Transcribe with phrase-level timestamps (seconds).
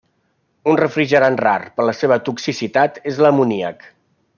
[0.71, 3.91] Un refrigerant rar, per la seva toxicitat, és l'amoníac.